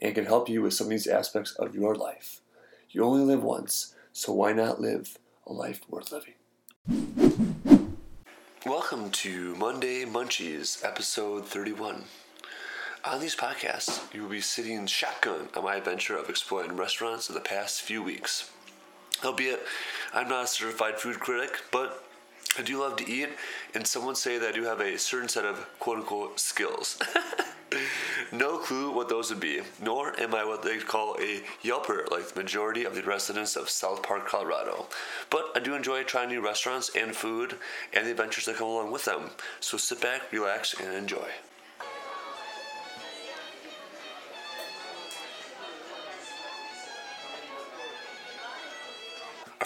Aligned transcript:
and 0.00 0.14
can 0.14 0.26
help 0.26 0.48
you 0.48 0.62
with 0.62 0.74
some 0.74 0.86
of 0.86 0.90
these 0.90 1.06
aspects 1.06 1.52
of 1.52 1.74
your 1.74 1.94
life. 1.94 2.40
You 2.90 3.04
only 3.04 3.24
live 3.24 3.42
once, 3.42 3.94
so 4.12 4.32
why 4.32 4.52
not 4.52 4.80
live 4.80 5.18
a 5.46 5.52
life 5.52 5.80
worth 5.88 6.12
living? 6.12 6.34
Welcome 8.64 9.10
to 9.10 9.54
Monday 9.56 10.04
Munchies, 10.04 10.84
episode 10.84 11.46
31. 11.46 12.04
On 13.04 13.20
these 13.20 13.36
podcasts, 13.36 14.12
you 14.14 14.22
will 14.22 14.30
be 14.30 14.40
sitting 14.40 14.86
shotgun 14.86 15.48
on 15.56 15.64
my 15.64 15.76
adventure 15.76 16.16
of 16.16 16.28
exploring 16.28 16.76
restaurants 16.76 17.28
of 17.28 17.34
the 17.34 17.40
past 17.40 17.82
few 17.82 18.02
weeks. 18.02 18.50
Albeit, 19.24 19.62
I'm 20.12 20.28
not 20.28 20.44
a 20.44 20.48
certified 20.48 20.98
food 20.98 21.18
critic, 21.18 21.56
but 21.72 22.04
I 22.58 22.62
do 22.62 22.80
love 22.80 22.96
to 22.96 23.10
eat, 23.10 23.30
and 23.74 23.86
some 23.86 24.04
would 24.06 24.16
say 24.16 24.38
that 24.38 24.48
I 24.48 24.52
do 24.52 24.64
have 24.64 24.80
a 24.80 24.98
certain 24.98 25.28
set 25.28 25.44
of 25.44 25.66
quote 25.78 25.98
unquote 25.98 26.38
skills. 26.38 26.98
no 28.32 28.58
clue 28.58 28.90
what 28.90 29.08
those 29.08 29.30
would 29.30 29.40
be, 29.40 29.60
nor 29.82 30.18
am 30.20 30.34
I 30.34 30.44
what 30.44 30.62
they 30.62 30.78
call 30.78 31.16
a 31.18 31.42
Yelper 31.62 32.10
like 32.10 32.28
the 32.28 32.40
majority 32.40 32.84
of 32.84 32.94
the 32.94 33.02
residents 33.02 33.56
of 33.56 33.68
South 33.68 34.02
Park, 34.02 34.26
Colorado. 34.26 34.86
But 35.30 35.52
I 35.54 35.60
do 35.60 35.74
enjoy 35.74 36.04
trying 36.04 36.28
new 36.28 36.44
restaurants 36.44 36.90
and 36.96 37.14
food 37.14 37.56
and 37.92 38.06
the 38.06 38.10
adventures 38.10 38.46
that 38.46 38.56
come 38.56 38.68
along 38.68 38.90
with 38.90 39.04
them. 39.04 39.30
So 39.60 39.76
sit 39.76 40.00
back, 40.00 40.32
relax, 40.32 40.74
and 40.78 40.92
enjoy. 40.94 41.28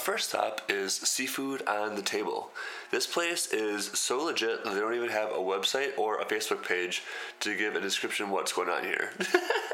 First 0.03 0.31
stop 0.31 0.61
is 0.69 0.95
Seafood 0.95 1.67
on 1.69 1.95
the 1.95 2.03
Table. 2.03 2.51
This 2.91 3.07
place 3.07 3.47
is 3.53 3.87
so 3.87 4.25
legit 4.25 4.65
that 4.65 4.75
they 4.75 4.81
don't 4.81 4.95
even 4.95 5.11
have 5.11 5.31
a 5.31 5.35
website 5.35 5.97
or 5.97 6.21
a 6.21 6.25
Facebook 6.25 6.67
page 6.67 7.05
to 7.39 7.57
give 7.57 7.77
a 7.77 7.81
description 7.81 8.27
of 8.27 8.33
what's 8.33 8.53
going 8.53 8.69
on 8.69 8.83
here. 8.83 9.13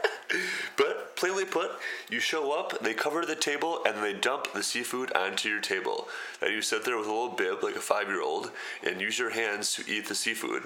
but 0.76 1.16
plainly 1.16 1.46
put, 1.46 1.70
you 2.10 2.20
show 2.20 2.52
up, 2.52 2.78
they 2.82 2.92
cover 2.92 3.24
the 3.24 3.34
table, 3.34 3.80
and 3.86 4.02
they 4.02 4.12
dump 4.12 4.52
the 4.52 4.62
seafood 4.62 5.10
onto 5.14 5.48
your 5.48 5.60
table. 5.60 6.08
And 6.42 6.52
you 6.52 6.60
sit 6.60 6.84
there 6.84 6.98
with 6.98 7.06
a 7.06 7.10
little 7.10 7.30
bib 7.30 7.62
like 7.62 7.76
a 7.76 7.80
five 7.80 8.08
year 8.08 8.20
old 8.20 8.50
and 8.86 9.00
use 9.00 9.18
your 9.18 9.30
hands 9.30 9.72
to 9.74 9.90
eat 9.90 10.08
the 10.08 10.14
seafood. 10.14 10.64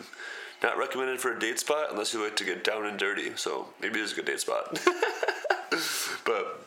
Not 0.60 0.76
recommended 0.76 1.20
for 1.20 1.36
a 1.36 1.38
date 1.38 1.60
spot 1.60 1.92
unless 1.92 2.12
you 2.12 2.22
like 2.22 2.36
to 2.36 2.44
get 2.44 2.64
down 2.64 2.84
and 2.84 2.98
dirty, 2.98 3.36
so 3.36 3.68
maybe 3.80 4.00
it's 4.00 4.12
a 4.12 4.16
good 4.16 4.26
date 4.26 4.40
spot. 4.40 4.80
but 6.24 6.64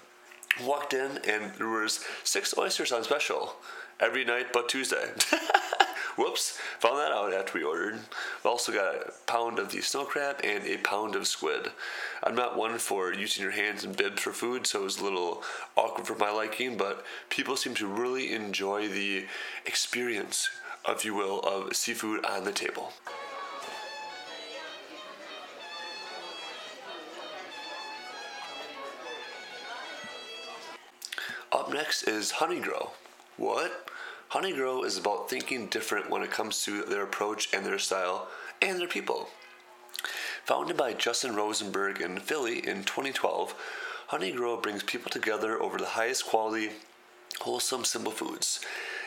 walked 0.64 0.94
in 0.94 1.20
and 1.28 1.54
there 1.56 1.68
was 1.68 2.04
six 2.24 2.58
oysters 2.58 2.92
on 2.92 3.04
special 3.04 3.56
every 4.00 4.26
night 4.26 4.48
but 4.54 4.70
Tuesday. 4.70 5.12
Whoops, 6.18 6.58
found 6.80 6.98
that 7.00 7.12
out 7.12 7.34
after 7.34 7.58
we 7.58 7.66
ordered. 7.66 8.00
We 8.44 8.50
also 8.50 8.72
got 8.72 8.96
a 8.96 9.12
pound 9.28 9.60
of 9.60 9.72
the 9.72 9.82
snow 9.82 10.06
crab 10.06 10.40
and 10.46 10.66
a 10.66 10.78
pound 10.78 11.14
of 11.14 11.28
squid. 11.28 11.72
I'm 12.24 12.36
not 12.36 12.58
one 12.58 12.78
for 12.78 13.14
using 13.14 13.44
your 13.44 13.52
hands 13.52 13.84
and 13.84 13.98
bibs 13.98 14.22
for 14.22 14.32
food, 14.32 14.66
so 14.66 14.82
it 14.82 14.84
was 14.86 15.00
a 15.00 15.04
little 15.04 15.44
awkward 15.76 16.08
for 16.08 16.16
my 16.16 16.32
liking, 16.32 16.78
but 16.78 17.04
people 17.30 17.58
seem 17.58 17.76
to 17.76 17.88
really 17.88 18.34
enjoy 18.34 18.88
the 18.88 19.26
experience, 19.66 20.50
if 20.88 21.04
you 21.04 21.16
will, 21.16 21.42
of 21.42 21.76
seafood 21.76 22.24
on 22.26 22.46
the 22.46 22.54
table. 22.54 22.94
Up 31.56 31.72
next 31.72 32.04
is 32.04 32.34
Honeygrow. 32.34 32.90
What? 33.38 33.90
Honeygrow 34.32 34.84
is 34.84 34.98
about 34.98 35.30
thinking 35.30 35.68
different 35.68 36.10
when 36.10 36.22
it 36.22 36.30
comes 36.30 36.62
to 36.66 36.84
their 36.84 37.04
approach 37.04 37.48
and 37.54 37.66
their 37.66 37.80
style 37.80 38.28
and 38.62 38.78
their 38.78 38.90
people. 38.90 39.30
Founded 40.44 40.76
by 40.76 40.92
Justin 40.92 41.34
Rosenberg 41.34 42.02
in 42.02 42.20
Philly 42.20 42.58
in 42.58 42.84
2012, 42.84 43.56
Honeygrow 44.10 44.62
brings 44.62 44.84
people 44.84 45.10
together 45.10 45.58
over 45.62 45.78
the 45.78 45.86
highest 45.86 46.26
quality, 46.26 46.72
wholesome, 47.40 47.86
simple 47.86 48.12
foods. 48.12 48.60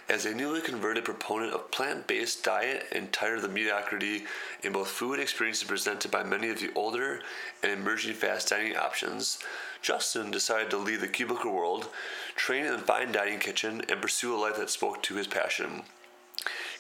As 0.09 0.25
a 0.25 0.35
newly 0.35 0.63
converted 0.63 1.05
proponent 1.05 1.53
of 1.53 1.71
plant 1.71 2.07
based 2.07 2.43
diet 2.43 2.87
and 2.93 3.13
tired 3.13 3.37
of 3.37 3.43
the 3.43 3.49
mediocrity 3.49 4.25
in 4.63 4.73
both 4.73 4.89
food 4.89 5.21
experiences 5.21 5.69
presented 5.69 6.11
by 6.11 6.23
many 6.23 6.49
of 6.49 6.61
the 6.61 6.73
older 6.75 7.21
and 7.63 7.73
emerging 7.73 8.15
fast 8.15 8.49
dining 8.49 8.77
options, 8.77 9.39
Justin 9.83 10.31
decided 10.31 10.71
to 10.71 10.79
leave 10.79 11.03
the 11.03 11.09
cubicle 11.09 11.53
world, 11.53 11.89
train 12.37 12.65
in 12.65 12.73
the 12.73 12.79
fine 12.79 13.13
dining 13.13 13.39
kitchen, 13.39 13.83
and 13.89 14.01
pursue 14.01 14.35
a 14.35 14.39
life 14.39 14.57
that 14.57 14.71
spoke 14.71 15.03
to 15.03 15.15
his 15.15 15.27
passion 15.27 15.83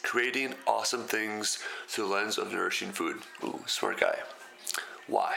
creating 0.03 0.55
awesome 0.67 1.05
things 1.05 1.59
through 1.87 2.09
the 2.09 2.15
lens 2.15 2.39
of 2.39 2.53
nourishing 2.53 2.93
food. 2.93 3.19
Ooh, 3.45 3.61
smart 3.67 4.01
guy. 4.01 4.19
Why? 5.07 5.35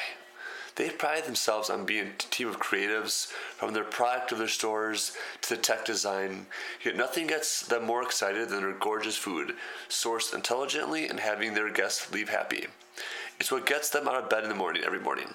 They 0.75 0.89
pride 0.89 1.25
themselves 1.25 1.69
on 1.69 1.85
being 1.85 2.07
a 2.07 2.17
team 2.17 2.47
of 2.47 2.59
creatives, 2.59 3.27
from 3.27 3.73
their 3.73 3.83
product 3.83 4.31
of 4.31 4.37
their 4.37 4.47
stores 4.47 5.15
to 5.41 5.49
the 5.49 5.61
tech 5.61 5.85
design. 5.85 6.47
Yet 6.83 6.95
nothing 6.95 7.27
gets 7.27 7.65
them 7.65 7.85
more 7.85 8.03
excited 8.03 8.49
than 8.49 8.61
their 8.61 8.73
gorgeous 8.73 9.17
food, 9.17 9.55
sourced 9.89 10.33
intelligently 10.33 11.07
and 11.07 11.19
having 11.19 11.53
their 11.53 11.69
guests 11.69 12.11
leave 12.11 12.29
happy. 12.29 12.67
It's 13.39 13.51
what 13.51 13.65
gets 13.65 13.89
them 13.89 14.07
out 14.07 14.23
of 14.23 14.29
bed 14.29 14.43
in 14.43 14.49
the 14.49 14.55
morning 14.55 14.83
every 14.85 14.99
morning. 14.99 15.33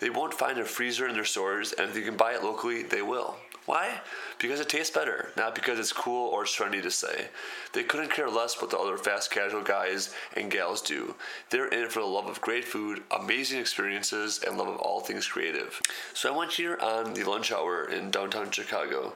They 0.00 0.10
won't 0.10 0.34
find 0.34 0.58
a 0.58 0.64
freezer 0.64 1.06
in 1.06 1.14
their 1.14 1.24
stores, 1.24 1.72
and 1.72 1.88
if 1.88 1.96
you 1.96 2.02
can 2.02 2.16
buy 2.16 2.34
it 2.34 2.42
locally, 2.42 2.82
they 2.82 3.02
will. 3.02 3.36
Why? 3.64 4.00
Because 4.38 4.58
it 4.58 4.68
tastes 4.68 4.94
better, 4.94 5.28
not 5.36 5.54
because 5.54 5.78
it's 5.78 5.92
cool 5.92 6.28
or 6.28 6.44
trendy 6.44 6.82
to 6.82 6.90
say. 6.90 7.28
They 7.72 7.84
couldn't 7.84 8.10
care 8.10 8.28
less 8.28 8.60
what 8.60 8.70
the 8.70 8.78
other 8.78 8.96
fast 8.96 9.30
casual 9.30 9.62
guys 9.62 10.12
and 10.36 10.50
gals 10.50 10.82
do. 10.82 11.14
They're 11.50 11.68
in 11.68 11.84
it 11.84 11.92
for 11.92 12.00
the 12.00 12.06
love 12.06 12.26
of 12.26 12.40
great 12.40 12.64
food, 12.64 13.04
amazing 13.16 13.60
experiences, 13.60 14.40
and 14.44 14.58
love 14.58 14.68
of 14.68 14.78
all 14.78 15.00
things 15.00 15.28
creative. 15.28 15.80
So 16.12 16.32
I 16.32 16.36
went 16.36 16.52
here 16.52 16.76
on 16.80 17.14
the 17.14 17.24
lunch 17.24 17.52
hour 17.52 17.88
in 17.88 18.10
downtown 18.10 18.50
Chicago. 18.50 19.14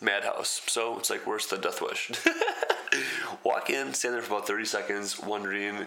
Madhouse. 0.00 0.60
So 0.66 0.98
it's 0.98 1.08
like 1.08 1.26
worse 1.26 1.46
than 1.46 1.60
Death 1.62 1.80
Wish. 1.80 2.10
Walk 3.44 3.70
in, 3.70 3.94
stand 3.94 4.14
there 4.14 4.22
for 4.22 4.34
about 4.34 4.46
30 4.46 4.64
seconds, 4.66 5.18
wondering 5.18 5.86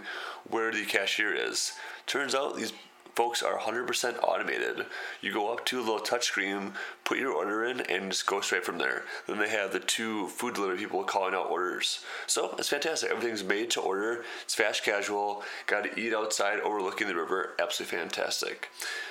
where 0.49 0.71
the 0.71 0.85
cashier 0.85 1.33
is. 1.33 1.73
Turns 2.07 2.33
out 2.33 2.55
these 2.55 2.73
folks 3.17 3.41
are 3.41 3.57
100% 3.57 4.19
automated. 4.21 4.85
You 5.21 5.33
go 5.33 5.51
up 5.51 5.65
to 5.65 5.79
a 5.79 5.81
little 5.81 5.99
touchscreen, 5.99 6.73
put 7.03 7.17
your 7.17 7.31
order 7.33 7.65
in, 7.65 7.81
and 7.81 8.11
just 8.11 8.27
go 8.27 8.41
straight 8.41 8.63
from 8.63 8.77
there. 8.77 9.05
Then 9.25 9.39
they 9.39 9.49
have 9.49 9.73
the 9.73 9.79
two 9.79 10.27
food 10.27 10.53
delivery 10.53 10.77
people 10.77 11.03
calling 11.03 11.33
out 11.33 11.49
orders. 11.49 12.05
So 12.27 12.53
it's 12.59 12.69
fantastic. 12.69 13.09
Everything's 13.09 13.43
made 13.43 13.71
to 13.71 13.81
order. 13.81 14.23
It's 14.43 14.53
fast 14.53 14.83
casual. 14.83 15.41
Got 15.65 15.85
to 15.85 15.99
eat 15.99 16.13
outside 16.13 16.59
overlooking 16.59 17.07
the 17.07 17.15
river. 17.15 17.55
Absolutely 17.59 17.97
fantastic. 17.97 18.69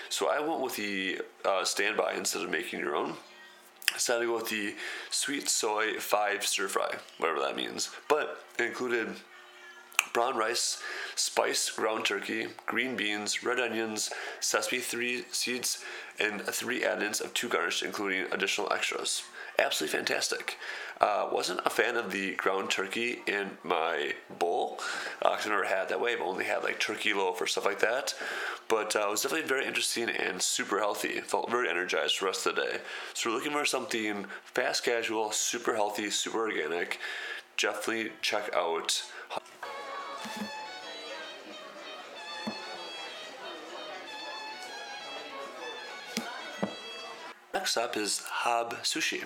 So 0.09 0.31
I 0.31 0.39
went 0.39 0.61
with 0.61 0.77
the 0.77 1.23
uh, 1.45 1.65
standby 1.65 2.15
instead 2.15 2.43
of 2.43 2.51
making 2.51 2.79
your 2.79 2.95
own. 2.95 3.15
I 3.91 3.95
decided 3.95 4.21
to 4.21 4.27
go 4.27 4.37
with 4.37 4.51
the 4.51 4.77
sweet 5.11 5.49
soy 5.49 5.95
five 5.95 6.47
stir 6.47 6.69
fry, 6.69 6.95
whatever 7.19 7.41
that 7.41 7.57
means. 7.57 7.91
But 8.09 8.45
it 8.57 8.67
included 8.67 9.17
brown 10.13 10.37
rice, 10.37 10.83
spiced 11.15 11.77
ground 11.77 12.05
turkey, 12.05 12.49
green 12.67 12.97
beans, 12.97 13.43
red 13.43 13.61
onions, 13.61 14.11
sesame 14.41 14.81
three 14.81 15.25
seeds, 15.31 15.85
and 16.19 16.43
three 16.43 16.85
add-ins 16.85 17.21
of 17.21 17.35
two 17.35 17.49
garnished, 17.49 17.83
including 17.83 18.27
additional 18.33 18.73
extras. 18.73 19.23
Absolutely 19.59 19.99
fantastic. 19.99 20.59
Uh, 21.01 21.29
wasn't 21.33 21.61
a 21.65 21.71
fan 21.71 21.97
of 21.97 22.11
the 22.11 22.35
ground 22.37 22.71
turkey 22.71 23.21
in 23.27 23.51
my 23.63 24.13
bowl. 24.39 24.79
Uh, 25.25 25.31
I've 25.31 25.47
never 25.47 25.65
had 25.65 25.89
that 25.89 26.01
way. 26.01 26.13
I've 26.13 26.21
only 26.21 26.45
had 26.45 26.63
like 26.63 26.79
turkey 26.79 27.15
loaf 27.15 27.41
or 27.41 27.47
stuff 27.47 27.65
like 27.65 27.81
that. 27.81 28.15
But 28.69 28.97
uh, 28.97 29.01
it 29.01 29.11
was 29.11 29.23
definitely 29.23 29.49
very 29.49 29.67
interesting 29.67 30.11
and 30.11 30.41
super 30.43 30.79
healthy. 30.79 31.21
Felt 31.21 31.51
very 31.51 31.69
energized 31.69 32.17
for 32.17 32.25
the 32.25 32.29
rest 32.29 32.47
of 32.47 32.57
the 32.57 32.63
day. 32.63 32.79
So 33.15 33.31
we're 33.31 33.37
looking 33.37 33.53
for 33.53 33.65
something 33.65 34.27
fast 34.45 34.85
casual, 34.85 35.33
super 35.33 35.75
healthy, 35.75 36.11
super 36.11 36.51
organic. 36.51 36.99
Definitely 37.57 38.13
check 38.21 38.51
out 38.55 39.03
Next 47.67 47.79
up 47.79 47.97
is 47.97 48.21
Hob 48.21 48.75
Sushi. 48.85 49.25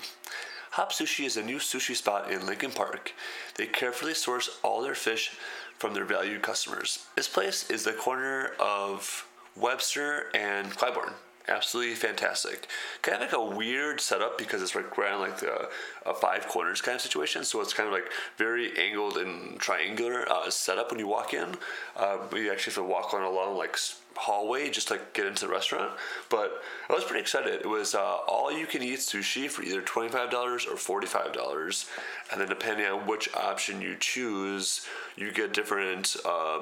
Hob 0.71 0.93
Sushi 0.93 1.27
is 1.27 1.37
a 1.37 1.43
new 1.43 1.59
sushi 1.59 1.95
spot 1.95 2.33
in 2.33 2.47
Lincoln 2.47 2.71
Park. 2.71 3.13
They 3.57 3.67
carefully 3.67 4.15
source 4.15 4.49
all 4.63 4.81
their 4.81 4.95
fish 4.95 5.33
from 5.77 5.93
their 5.93 6.07
valued 6.07 6.41
customers. 6.41 7.05
This 7.17 7.29
place 7.29 7.69
is 7.69 7.85
the 7.85 7.93
corner 7.93 8.53
of 8.59 9.27
Webster 9.55 10.31
and 10.35 10.71
Clybourn 10.71 11.13
absolutely 11.51 11.95
fantastic. 11.95 12.69
Kind 13.03 13.17
of 13.17 13.23
like 13.23 13.33
a 13.33 13.57
weird 13.57 14.01
setup 14.01 14.39
because 14.39 14.63
it's 14.63 14.75
like 14.75 14.97
on 14.99 15.21
like 15.21 15.41
the 15.41 15.69
a 16.07 16.15
five 16.15 16.47
corners 16.49 16.81
kind 16.81 16.95
of 16.95 17.03
situation. 17.03 17.45
So 17.45 17.61
it's 17.61 17.75
kind 17.75 17.89
of 17.89 17.93
like 17.93 18.11
very 18.37 18.77
angled 18.79 19.17
and 19.17 19.59
triangular 19.59 20.31
uh, 20.31 20.49
setup 20.51 20.91
when 20.91 21.01
you 21.01 21.09
walk 21.09 21.35
in. 21.35 21.57
Uh, 21.97 22.19
you 22.35 22.51
actually 22.53 22.75
have 22.75 22.85
to 22.85 22.85
walk 22.85 23.13
on 23.13 23.23
along 23.23 23.57
like 23.57 23.77
hallway 24.17 24.71
just 24.71 24.91
like 24.91 25.15
get 25.15 25.27
into 25.27 25.47
the 25.47 25.53
restaurant. 25.53 25.93
But 26.29 26.63
I 26.89 26.95
was 26.95 27.05
pretty 27.05 27.21
excited. 27.21 27.61
It 27.61 27.69
was 27.69 27.95
uh, 27.95 28.19
all 28.27 28.53
you 28.53 28.67
can 28.67 28.83
eat 28.83 29.01
sushi 29.01 29.49
for 29.49 29.63
either 29.63 29.83
twenty 29.83 30.09
five 30.09 30.31
dollars 30.31 30.67
or 30.67 30.77
forty 30.77 31.07
five 31.07 31.33
dollars, 31.33 31.87
and 32.31 32.41
then 32.41 32.49
depending 32.49 32.87
on 32.87 33.07
which 33.07 33.35
option 33.35 33.81
you 33.81 33.97
choose, 33.99 34.87
you 35.17 35.33
get 35.33 35.53
different 35.53 36.17
uh, 36.25 36.61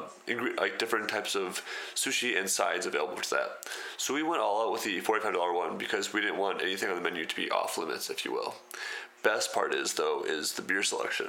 like 0.56 0.78
different 0.78 1.08
types 1.08 1.34
of 1.34 1.62
sushi 1.94 2.38
and 2.38 2.48
sides 2.48 2.86
available 2.86 3.16
to 3.16 3.30
that. 3.30 3.50
So 3.96 4.14
we 4.14 4.22
went 4.22 4.40
all 4.42 4.66
out 4.66 4.72
with 4.72 4.84
the 4.84 5.00
forty 5.00 5.22
five 5.22 5.34
dollar 5.34 5.52
one 5.52 5.78
because 5.78 6.12
we 6.12 6.20
didn't 6.20 6.38
want 6.38 6.62
anything 6.62 6.88
on 6.90 6.96
the 6.96 7.02
menu 7.02 7.24
to 7.24 7.36
be 7.36 7.50
off 7.50 7.78
limits, 7.78 8.10
if 8.10 8.24
you 8.24 8.32
will. 8.32 8.54
Best 9.24 9.52
part 9.52 9.74
is 9.74 9.94
though 9.94 10.22
is 10.24 10.52
the 10.52 10.62
beer 10.62 10.82
selection. 10.82 11.26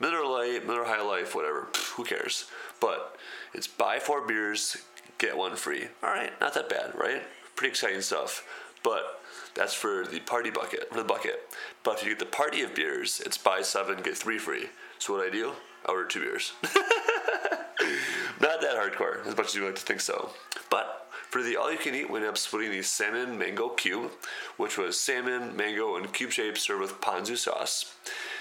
Miller 0.00 0.26
Lite, 0.26 0.66
Miller 0.66 0.84
High 0.84 1.02
Life, 1.02 1.34
whatever. 1.34 1.68
Who 1.94 2.04
cares? 2.04 2.46
But 2.80 3.16
it's 3.54 3.68
buy 3.68 3.98
four 3.98 4.26
beers, 4.26 4.76
get 5.20 5.36
one 5.36 5.54
free. 5.54 5.84
All 6.02 6.10
right, 6.10 6.32
not 6.40 6.54
that 6.54 6.68
bad, 6.68 6.92
right? 6.94 7.22
Pretty 7.54 7.70
exciting 7.70 8.00
stuff. 8.00 8.44
But 8.82 9.20
that's 9.54 9.74
for 9.74 10.06
the 10.06 10.20
party 10.20 10.50
bucket, 10.50 10.88
for 10.90 10.98
the 10.98 11.04
bucket. 11.04 11.54
But 11.84 11.98
if 11.98 12.02
you 12.02 12.08
get 12.10 12.18
the 12.18 12.24
party 12.24 12.62
of 12.62 12.74
beers, 12.74 13.22
it's 13.24 13.38
buy 13.38 13.62
seven, 13.62 14.02
get 14.02 14.16
three 14.16 14.38
free. 14.38 14.70
So 14.98 15.14
what 15.14 15.26
I 15.26 15.30
do? 15.30 15.52
I 15.86 15.92
order 15.92 16.06
two 16.06 16.20
beers. 16.20 16.52
not 18.40 18.60
that 18.60 18.74
hardcore, 18.74 19.26
as 19.26 19.36
much 19.36 19.48
as 19.48 19.54
you 19.54 19.64
like 19.64 19.76
to 19.76 19.82
think 19.82 20.00
so. 20.00 20.30
But 20.70 21.08
for 21.30 21.42
the 21.42 21.56
all 21.56 21.70
you 21.70 21.78
can 21.78 21.94
eat, 21.94 22.10
we 22.10 22.16
ended 22.16 22.30
up 22.30 22.38
splitting 22.38 22.72
the 22.72 22.82
salmon 22.82 23.38
mango 23.38 23.68
cube, 23.68 24.10
which 24.56 24.78
was 24.78 24.98
salmon, 24.98 25.56
mango, 25.56 25.96
and 25.96 26.12
cube 26.12 26.32
shape 26.32 26.58
served 26.58 26.80
with 26.80 27.00
ponzu 27.00 27.36
sauce. 27.36 27.94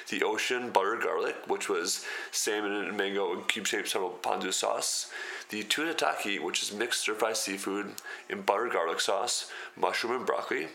The 0.10 0.24
ocean 0.24 0.72
butter 0.72 0.98
garlic, 1.02 1.36
which 1.48 1.70
was 1.70 2.04
salmon 2.32 2.74
and 2.74 2.98
mango 2.98 3.34
and 3.34 3.48
cube 3.48 3.68
shaped 3.68 3.90
served 3.90 4.06
with 4.06 4.22
ponzu 4.22 4.52
sauce. 4.52 5.12
The 5.50 5.64
tuna 5.64 5.94
taki, 5.94 6.40
which 6.40 6.62
is 6.62 6.74
mixed 6.74 7.02
stir 7.02 7.16
fry 7.16 7.34
seafood 7.34 7.94
in 8.30 8.42
butter 8.42 8.70
garlic 8.70 9.00
sauce, 9.00 9.52
mushroom 9.76 10.16
and 10.16 10.26
broccoli 10.26 10.68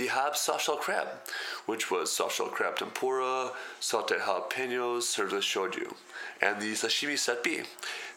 the 0.00 0.06
Hobbs 0.06 0.40
soft 0.40 0.64
shell 0.64 0.76
crab, 0.76 1.08
which 1.66 1.90
was 1.90 2.12
soft 2.12 2.36
shell 2.36 2.46
crab 2.46 2.76
tempura, 2.76 3.50
sauteed 3.80 4.20
jalapenos 4.20 5.02
served 5.02 5.32
with 5.32 5.42
shoyu, 5.42 5.92
and 6.40 6.60
the 6.60 6.72
sashimi 6.72 7.18
set 7.18 7.42
B, 7.42 7.62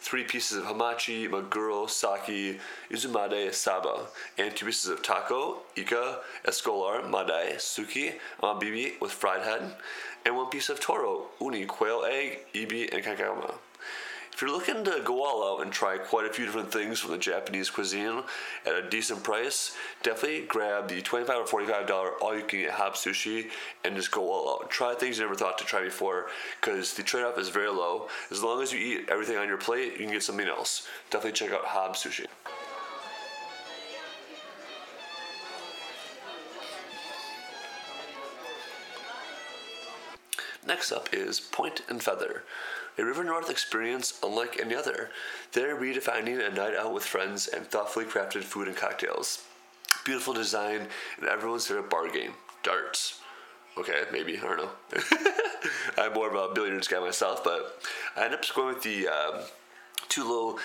three 0.00 0.24
pieces 0.24 0.58
of 0.58 0.64
hamachi, 0.64 1.28
maguro, 1.28 1.90
sake, 1.90 2.60
izumidai, 2.90 3.52
saba, 3.52 4.06
and 4.38 4.54
two 4.54 4.66
pieces 4.66 4.90
of 4.90 5.02
tako, 5.02 5.58
ika, 5.76 6.20
escolar, 6.46 7.06
madai, 7.06 7.54
suki, 7.56 8.14
amaebi 8.40 9.00
with 9.00 9.12
fried 9.12 9.42
head, 9.42 9.74
and 10.24 10.36
one 10.36 10.48
piece 10.48 10.68
of 10.68 10.80
toro, 10.80 11.26
uni, 11.40 11.66
quail 11.66 12.04
egg, 12.08 12.46
ebi, 12.54 12.92
and 12.94 13.04
kakama. 13.04 13.54
If 14.34 14.42
you're 14.42 14.50
looking 14.50 14.82
to 14.82 15.00
go 15.04 15.24
all 15.24 15.54
out 15.54 15.62
and 15.62 15.70
try 15.70 15.96
quite 15.96 16.26
a 16.26 16.32
few 16.32 16.44
different 16.44 16.72
things 16.72 16.98
from 16.98 17.12
the 17.12 17.18
Japanese 17.18 17.70
cuisine 17.70 18.24
at 18.66 18.74
a 18.74 18.90
decent 18.90 19.22
price, 19.22 19.76
definitely 20.02 20.46
grab 20.48 20.88
the 20.88 21.00
25 21.00 21.36
or 21.36 21.62
$45 21.62 22.14
all 22.20 22.36
you 22.36 22.42
can 22.42 22.58
eat 22.58 22.70
Hob 22.70 22.94
Sushi 22.94 23.50
and 23.84 23.94
just 23.94 24.10
go 24.10 24.32
all 24.32 24.50
out. 24.50 24.70
Try 24.70 24.94
things 24.94 25.18
you 25.18 25.22
never 25.22 25.36
thought 25.36 25.56
to 25.58 25.64
try 25.64 25.84
before 25.84 26.26
because 26.60 26.94
the 26.94 27.04
trade 27.04 27.22
off 27.22 27.38
is 27.38 27.48
very 27.48 27.70
low. 27.70 28.08
As 28.32 28.42
long 28.42 28.60
as 28.60 28.72
you 28.72 28.80
eat 28.80 29.08
everything 29.08 29.36
on 29.36 29.46
your 29.46 29.56
plate, 29.56 29.92
you 29.92 29.98
can 29.98 30.10
get 30.10 30.24
something 30.24 30.48
else. 30.48 30.88
Definitely 31.10 31.36
check 31.38 31.52
out 31.52 31.66
Hab 31.66 31.92
Sushi. 31.92 32.26
Next 40.66 40.90
up 40.90 41.10
is 41.12 41.40
Point 41.40 41.82
and 41.88 42.02
Feather, 42.02 42.42
a 42.96 43.04
River 43.04 43.24
North 43.24 43.50
experience 43.50 44.18
unlike 44.22 44.58
any 44.60 44.74
other. 44.74 45.10
They're 45.52 45.76
redefining 45.76 46.46
a 46.46 46.54
night 46.54 46.76
out 46.76 46.92
with 46.92 47.04
friends 47.04 47.48
and 47.48 47.66
thoughtfully 47.66 48.04
crafted 48.04 48.44
food 48.44 48.68
and 48.68 48.76
cocktails. 48.76 49.44
Beautiful 50.04 50.34
design, 50.34 50.88
and 51.18 51.28
everyone's 51.28 51.66
favorite 51.66 51.90
bar 51.90 52.08
game 52.08 52.34
darts. 52.62 53.20
Okay, 53.76 54.02
maybe, 54.12 54.38
I 54.38 54.42
don't 54.42 54.58
know. 54.58 54.70
I'm 55.98 56.12
more 56.12 56.28
of 56.28 56.50
a 56.50 56.54
billiards 56.54 56.86
guy 56.86 57.00
myself, 57.00 57.42
but 57.42 57.82
I 58.16 58.24
ended 58.24 58.40
up 58.40 58.54
going 58.54 58.74
with 58.74 58.84
the 58.84 59.08
um, 59.08 59.40
two 60.08 60.22
little 60.22 60.58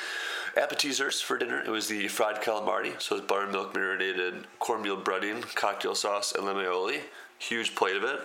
appetizers 0.56 1.20
for 1.22 1.38
dinner. 1.38 1.62
It 1.62 1.70
was 1.70 1.88
the 1.88 2.08
fried 2.08 2.42
calamari, 2.42 3.02
so 3.02 3.16
it's 3.16 3.26
buttermilk 3.26 3.74
marinated 3.74 4.46
cornmeal 4.60 5.02
breading, 5.02 5.42
cocktail 5.56 5.96
sauce, 5.96 6.34
and 6.34 6.46
lemon 6.46 6.66
aioli 6.66 7.02
huge 7.40 7.74
plate 7.76 7.96
of 7.96 8.04
it. 8.04 8.20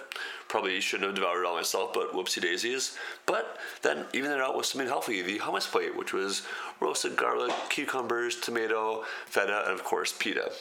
Probably 0.48 0.80
shouldn't 0.80 1.06
have 1.06 1.14
devoured 1.14 1.40
it 1.40 1.46
all 1.46 1.56
myself, 1.56 1.92
but 1.94 2.12
whoopsie 2.12 2.42
daisies. 2.42 2.96
But 3.26 3.56
then 3.82 4.04
even 4.12 4.30
it 4.30 4.40
out 4.40 4.56
with 4.56 4.66
something 4.66 4.88
healthy, 4.88 5.22
the 5.22 5.38
hummus 5.38 5.70
plate, 5.70 5.96
which 5.96 6.12
was 6.12 6.42
roasted 6.80 7.16
garlic, 7.16 7.52
cucumbers, 7.70 8.36
tomato, 8.36 9.04
feta, 9.26 9.62
and 9.64 9.72
of 9.72 9.84
course 9.84 10.14
pita. 10.18 10.52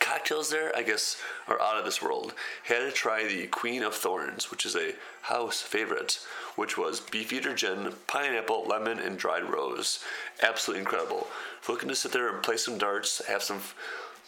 Cocktails 0.00 0.50
there, 0.50 0.74
I 0.76 0.82
guess, 0.82 1.20
are 1.46 1.60
out 1.60 1.78
of 1.78 1.84
this 1.84 2.02
world. 2.02 2.34
Had 2.64 2.80
to 2.80 2.90
try 2.90 3.24
the 3.24 3.46
Queen 3.46 3.82
of 3.82 3.94
Thorns, 3.94 4.50
which 4.50 4.66
is 4.66 4.74
a 4.74 4.94
house 5.22 5.60
favorite, 5.60 6.18
which 6.56 6.76
was 6.76 7.00
beefeater 7.00 7.54
gin, 7.54 7.92
pineapple, 8.06 8.64
lemon, 8.66 8.98
and 8.98 9.18
dried 9.18 9.44
rose. 9.44 10.02
Absolutely 10.42 10.80
incredible. 10.80 11.28
Looking 11.68 11.88
to 11.90 11.94
sit 11.94 12.12
there 12.12 12.28
and 12.28 12.42
play 12.42 12.56
some 12.56 12.78
darts, 12.78 13.24
have 13.26 13.42
some 13.42 13.60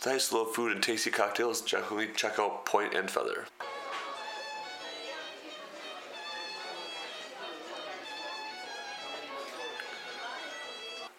nice 0.04 0.32
little 0.32 0.46
food 0.46 0.72
and 0.72 0.82
tasty 0.82 1.10
cocktails, 1.10 1.60
definitely 1.60 2.08
check 2.14 2.38
out 2.38 2.66
Point 2.66 2.94
and 2.94 3.10
Feather. 3.10 3.46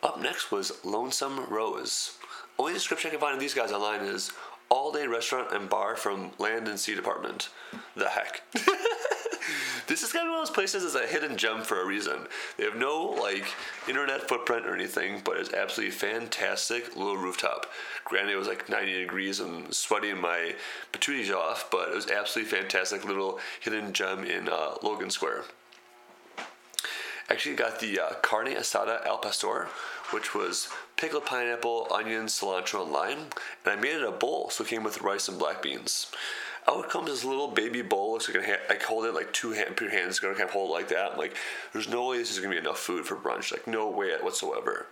Up 0.03 0.21
next 0.21 0.51
was 0.51 0.71
Lonesome 0.85 1.45
Rose. 1.49 2.17
Only 2.59 2.73
description 2.73 3.09
I 3.09 3.11
can 3.11 3.19
find 3.19 3.33
of 3.33 3.39
these 3.39 3.53
guys 3.53 3.71
online 3.71 4.01
is 4.01 4.31
all 4.69 4.91
day 4.91 5.07
restaurant 5.07 5.51
and 5.51 5.69
bar 5.69 5.95
from 5.95 6.31
Land 6.39 6.67
and 6.67 6.79
Sea 6.79 6.95
Department. 6.95 7.49
The 7.95 8.09
heck. 8.09 8.41
this 9.87 10.03
is 10.03 10.11
kind 10.11 10.25
of 10.25 10.31
one 10.31 10.41
of 10.41 10.47
those 10.47 10.53
places 10.53 10.83
as 10.83 10.95
a 10.95 11.07
hidden 11.07 11.37
gem 11.37 11.63
for 11.63 11.81
a 11.81 11.85
reason. 11.85 12.27
They 12.57 12.65
have 12.65 12.75
no 12.75 13.15
like 13.21 13.45
internet 13.87 14.27
footprint 14.27 14.65
or 14.65 14.75
anything, 14.75 15.21
but 15.23 15.37
it's 15.37 15.53
absolutely 15.53 15.95
fantastic 15.95 16.95
little 16.95 17.17
rooftop. 17.17 17.65
Granted, 18.05 18.33
it 18.33 18.37
was 18.37 18.47
like 18.47 18.69
90 18.69 18.99
degrees 18.99 19.39
and 19.39 19.73
sweating 19.73 20.19
my 20.19 20.55
patooties 20.91 21.33
off, 21.33 21.69
but 21.71 21.89
it 21.89 21.95
was 21.95 22.09
absolutely 22.09 22.57
fantastic 22.57 23.05
little 23.05 23.39
hidden 23.59 23.93
gem 23.93 24.23
in 24.23 24.49
uh, 24.49 24.75
Logan 24.83 25.09
Square. 25.09 25.43
Actually, 27.29 27.55
got 27.55 27.79
the 27.79 27.99
uh, 27.99 28.13
carne 28.21 28.53
asada 28.53 29.05
al 29.05 29.17
pastor, 29.17 29.67
which 30.11 30.33
was 30.33 30.69
pickled 30.95 31.25
pineapple, 31.25 31.87
onion, 31.91 32.25
cilantro, 32.25 32.83
and 32.83 32.91
lime, 32.91 33.19
and 33.65 33.73
I 33.73 33.75
made 33.75 33.95
it 33.95 34.03
a 34.03 34.11
bowl, 34.11 34.49
so 34.49 34.63
it 34.63 34.69
came 34.69 34.83
with 34.83 35.01
rice 35.01 35.27
and 35.27 35.37
black 35.37 35.61
beans. 35.61 36.07
Out 36.69 36.89
comes 36.89 37.07
this 37.07 37.23
little 37.23 37.47
baby 37.47 37.81
bowl. 37.81 38.13
Looks 38.13 38.27
like 38.27 38.43
I 38.43 38.45
can 38.45 38.57
I 38.69 38.83
hold 38.83 39.05
it 39.05 39.13
like 39.13 39.31
two 39.31 39.51
hand, 39.51 39.77
two 39.77 39.87
hands. 39.87 40.19
Gonna 40.19 40.35
kind 40.35 40.49
of 40.49 40.53
hold 40.53 40.69
it 40.69 40.73
like 40.73 40.89
that. 40.89 41.13
I'm 41.13 41.17
like, 41.17 41.35
there's 41.71 41.87
no 41.87 42.07
way 42.07 42.17
this 42.17 42.31
is 42.31 42.39
gonna 42.39 42.51
be 42.53 42.57
enough 42.57 42.79
food 42.79 43.05
for 43.05 43.15
brunch. 43.15 43.51
Like 43.51 43.67
no 43.67 43.89
way 43.89 44.11
whatsoever. 44.21 44.87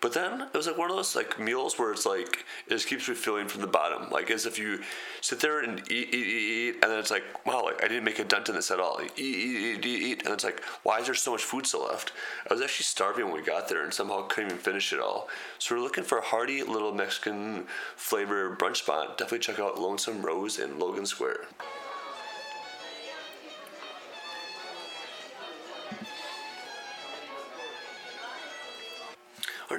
But 0.00 0.14
then 0.14 0.40
it 0.40 0.56
was 0.56 0.66
like 0.66 0.78
one 0.78 0.90
of 0.90 0.96
those 0.96 1.14
like 1.14 1.38
meals 1.38 1.78
where 1.78 1.92
it's 1.92 2.06
like 2.06 2.46
it 2.66 2.70
just 2.70 2.86
keeps 2.86 3.06
refilling 3.06 3.48
from 3.48 3.60
the 3.60 3.66
bottom, 3.66 4.08
like 4.10 4.30
as 4.30 4.46
if 4.46 4.58
you 4.58 4.80
sit 5.20 5.40
there 5.40 5.60
and 5.60 5.80
eat, 5.92 6.08
eat, 6.08 6.14
eat, 6.14 6.68
eat, 6.68 6.74
and 6.82 6.90
then 6.90 6.98
it's 6.98 7.10
like, 7.10 7.24
wow, 7.46 7.64
like 7.64 7.84
I 7.84 7.88
didn't 7.88 8.04
make 8.04 8.18
a 8.18 8.24
dent 8.24 8.48
in 8.48 8.54
this 8.54 8.70
at 8.70 8.80
all. 8.80 8.96
Like, 8.96 9.18
eat, 9.18 9.36
eat, 9.36 9.84
eat, 9.84 10.02
eat, 10.02 10.24
and 10.24 10.32
it's 10.32 10.44
like, 10.44 10.64
why 10.84 11.00
is 11.00 11.06
there 11.06 11.14
so 11.14 11.32
much 11.32 11.44
food 11.44 11.66
still 11.66 11.84
left? 11.84 12.12
I 12.50 12.54
was 12.54 12.62
actually 12.62 12.84
starving 12.84 13.26
when 13.26 13.34
we 13.34 13.42
got 13.42 13.68
there, 13.68 13.84
and 13.84 13.92
somehow 13.92 14.22
couldn't 14.22 14.52
even 14.52 14.62
finish 14.62 14.90
it 14.94 15.00
all. 15.00 15.28
So 15.58 15.74
we're 15.74 15.82
looking 15.82 16.04
for 16.04 16.16
a 16.16 16.24
hearty 16.24 16.62
little 16.62 16.94
Mexican 16.94 17.66
flavor 17.94 18.56
brunch 18.56 18.76
spot. 18.76 19.18
Definitely 19.18 19.40
check 19.40 19.58
out 19.58 19.78
Lonesome 19.78 20.22
Rose 20.22 20.58
in 20.58 20.78
Logan 20.78 21.04
Square. 21.04 21.40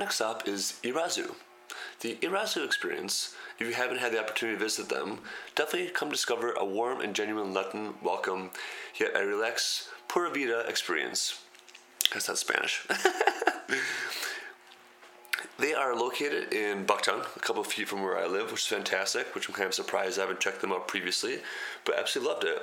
Next 0.01 0.15
stop 0.15 0.48
is 0.48 0.79
Irazu. 0.84 1.36
The 2.00 2.15
Irazu 2.24 2.65
experience, 2.65 3.36
if 3.60 3.67
you 3.67 3.74
haven't 3.74 4.00
had 4.00 4.12
the 4.12 4.20
opportunity 4.20 4.58
to 4.58 4.63
visit 4.63 4.89
them, 4.89 5.20
definitely 5.55 5.91
come 5.91 6.10
discover 6.10 6.53
a 6.53 6.65
warm 6.65 7.01
and 7.01 7.13
genuine 7.13 7.53
Latin 7.53 7.93
welcome, 8.01 8.50
yet 9.00 9.12
a 9.15 9.24
relaxed, 9.24 9.89
pura 10.08 10.31
vida 10.31 10.65
experience. 10.67 11.39
That's 12.12 12.39
Spanish. 12.39 12.88
They 15.60 15.75
are 15.75 15.96
located 15.96 16.53
in 16.53 16.88
Bucktown, 16.88 17.24
a 17.36 17.39
couple 17.39 17.63
feet 17.63 17.88
from 17.88 18.01
where 18.01 18.17
I 18.17 18.25
live, 18.25 18.51
which 18.51 18.62
is 18.62 18.67
fantastic, 18.67 19.36
which 19.36 19.48
I'm 19.48 19.53
kind 19.53 19.67
of 19.67 19.75
surprised 19.75 20.17
I 20.17 20.22
haven't 20.22 20.39
checked 20.39 20.62
them 20.62 20.72
out 20.72 20.88
previously, 20.88 21.39
but 21.86 22.00
absolutely 22.00 22.34
loved 22.34 22.43
it. 22.46 22.62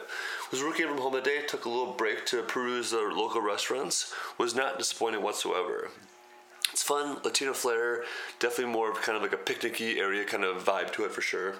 Was 0.50 0.64
working 0.64 0.88
from 0.88 0.98
home 0.98 1.12
that 1.12 1.22
day, 1.22 1.42
took 1.46 1.64
a 1.64 1.68
little 1.68 1.92
break 1.92 2.26
to 2.26 2.42
peruse 2.42 2.90
the 2.90 2.98
local 2.98 3.40
restaurants, 3.40 4.12
was 4.36 4.56
not 4.56 4.78
disappointed 4.78 5.22
whatsoever 5.22 5.90
fun 6.88 7.18
Latino 7.22 7.52
flair, 7.52 8.02
definitely 8.40 8.72
more 8.72 8.90
of 8.90 9.02
kind 9.02 9.14
of 9.14 9.22
like 9.22 9.34
a 9.34 9.36
picnicky 9.36 9.98
area 9.98 10.24
kind 10.24 10.42
of 10.42 10.64
vibe 10.64 10.90
to 10.92 11.04
it 11.04 11.12
for 11.12 11.20
sure. 11.20 11.56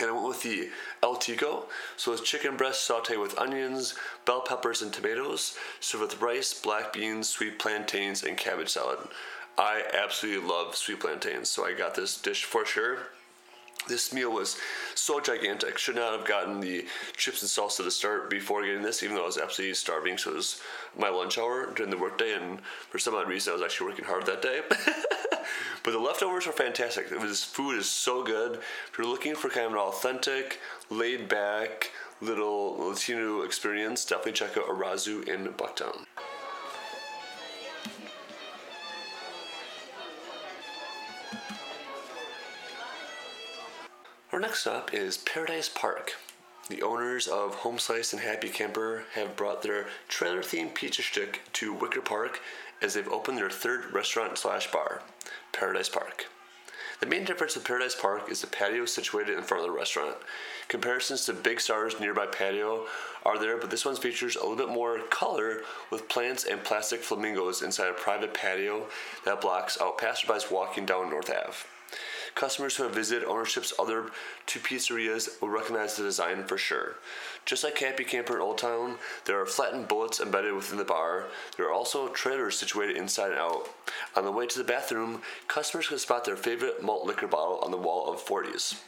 And 0.00 0.08
I 0.08 0.12
went 0.12 0.26
with 0.26 0.42
the 0.42 0.70
El 1.02 1.16
Tico. 1.16 1.66
So 1.98 2.14
it's 2.14 2.22
chicken 2.22 2.56
breast 2.56 2.84
saute 2.84 3.18
with 3.18 3.38
onions, 3.38 3.94
bell 4.24 4.40
peppers, 4.40 4.80
and 4.80 4.90
tomatoes, 4.90 5.58
served 5.80 6.02
with 6.02 6.22
rice, 6.22 6.58
black 6.58 6.94
beans, 6.94 7.28
sweet 7.28 7.58
plantains, 7.58 8.22
and 8.22 8.38
cabbage 8.38 8.70
salad. 8.70 9.00
I 9.58 9.82
absolutely 9.92 10.48
love 10.48 10.76
sweet 10.76 11.00
plantains, 11.00 11.50
so 11.50 11.66
I 11.66 11.74
got 11.74 11.94
this 11.94 12.18
dish 12.18 12.44
for 12.44 12.64
sure. 12.64 13.08
This 13.88 14.12
meal 14.12 14.30
was 14.30 14.56
so 14.94 15.20
gigantic. 15.20 15.76
Should 15.76 15.96
not 15.96 16.16
have 16.16 16.26
gotten 16.26 16.60
the 16.60 16.86
chips 17.16 17.42
and 17.42 17.50
salsa 17.50 17.84
to 17.84 17.90
start 17.90 18.30
before 18.30 18.64
getting 18.64 18.82
this, 18.82 19.02
even 19.02 19.16
though 19.16 19.24
I 19.24 19.26
was 19.26 19.38
absolutely 19.38 19.74
starving. 19.74 20.18
So 20.18 20.30
it 20.30 20.36
was 20.36 20.60
my 20.96 21.08
lunch 21.08 21.38
hour 21.38 21.72
during 21.74 21.90
the 21.90 21.98
workday, 21.98 22.34
and 22.34 22.60
for 22.90 22.98
some 22.98 23.14
odd 23.14 23.28
reason, 23.28 23.50
I 23.50 23.54
was 23.54 23.62
actually 23.62 23.88
working 23.88 24.04
hard 24.04 24.26
that 24.26 24.42
day. 24.42 24.60
but 25.82 25.90
the 25.90 25.98
leftovers 25.98 26.46
were 26.46 26.52
fantastic. 26.52 27.08
This 27.10 27.44
food 27.44 27.78
is 27.78 27.88
so 27.88 28.22
good. 28.22 28.60
If 28.90 28.98
you're 28.98 29.06
looking 29.06 29.34
for 29.34 29.48
kind 29.48 29.66
of 29.66 29.72
an 29.72 29.78
authentic, 29.78 30.60
laid 30.88 31.28
back, 31.28 31.90
little 32.20 32.76
Latino 32.78 33.42
experience, 33.42 34.04
definitely 34.04 34.32
check 34.32 34.56
out 34.56 34.66
Irazu 34.66 35.26
in 35.28 35.46
Bucktown. 35.54 36.06
Next 44.42 44.62
stop 44.62 44.92
is 44.92 45.18
Paradise 45.18 45.68
Park. 45.68 46.14
The 46.68 46.82
owners 46.82 47.28
of 47.28 47.54
Home 47.54 47.78
Slice 47.78 48.12
and 48.12 48.20
Happy 48.20 48.48
Camper 48.48 49.04
have 49.14 49.36
brought 49.36 49.62
their 49.62 49.86
trailer 50.08 50.40
themed 50.40 50.74
pizza 50.74 51.00
stick 51.00 51.42
to 51.52 51.72
Wicker 51.72 52.00
Park 52.00 52.40
as 52.82 52.94
they've 52.94 53.06
opened 53.06 53.38
their 53.38 53.48
third 53.48 53.94
restaurant 53.94 54.36
slash 54.36 54.68
bar, 54.72 55.02
Paradise 55.52 55.88
Park. 55.88 56.26
The 56.98 57.06
main 57.06 57.24
difference 57.24 57.54
with 57.54 57.64
Paradise 57.64 57.94
Park 57.94 58.28
is 58.28 58.40
the 58.40 58.48
patio 58.48 58.84
situated 58.84 59.38
in 59.38 59.44
front 59.44 59.62
of 59.62 59.68
the 59.68 59.78
restaurant. 59.78 60.16
Comparisons 60.66 61.24
to 61.26 61.34
Big 61.34 61.60
Star's 61.60 62.00
nearby 62.00 62.26
patio 62.26 62.86
are 63.24 63.38
there, 63.38 63.58
but 63.58 63.70
this 63.70 63.84
one 63.84 63.94
features 63.94 64.34
a 64.34 64.40
little 64.40 64.56
bit 64.56 64.74
more 64.74 64.98
color 65.08 65.60
with 65.92 66.08
plants 66.08 66.44
and 66.44 66.64
plastic 66.64 67.04
flamingos 67.04 67.62
inside 67.62 67.90
a 67.90 67.92
private 67.92 68.34
patio 68.34 68.88
that 69.24 69.40
blocks 69.40 69.80
out 69.80 69.98
passerbys 69.98 70.50
walking 70.50 70.84
down 70.84 71.10
North 71.10 71.30
Ave. 71.30 71.58
Customers 72.34 72.76
who 72.76 72.84
have 72.84 72.94
visited 72.94 73.26
ownership's 73.26 73.72
other 73.78 74.10
two 74.46 74.60
pizzerias 74.60 75.40
will 75.40 75.48
recognize 75.48 75.96
the 75.96 76.02
design 76.02 76.44
for 76.44 76.56
sure. 76.56 76.96
Just 77.44 77.64
like 77.64 77.78
Happy 77.78 78.04
Camper 78.04 78.36
in 78.36 78.40
Old 78.40 78.58
Town, 78.58 78.96
there 79.24 79.40
are 79.40 79.46
flattened 79.46 79.88
bullets 79.88 80.20
embedded 80.20 80.54
within 80.54 80.78
the 80.78 80.84
bar. 80.84 81.26
There 81.56 81.66
are 81.66 81.72
also 81.72 82.08
trailers 82.08 82.58
situated 82.58 82.96
inside 82.96 83.32
and 83.32 83.40
out. 83.40 83.68
On 84.16 84.24
the 84.24 84.32
way 84.32 84.46
to 84.46 84.58
the 84.58 84.64
bathroom, 84.64 85.22
customers 85.48 85.88
can 85.88 85.98
spot 85.98 86.24
their 86.24 86.36
favorite 86.36 86.82
malt 86.82 87.06
liquor 87.06 87.26
bottle 87.26 87.58
on 87.58 87.70
the 87.70 87.76
wall 87.76 88.12
of 88.12 88.24
40s. 88.24 88.80